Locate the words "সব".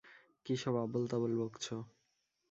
0.55-0.75